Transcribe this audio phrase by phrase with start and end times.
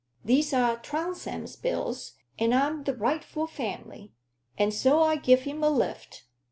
[0.25, 4.13] These are Trounsem's bills; and I'm the rightful family,
[4.57, 6.25] and so I give him a lift.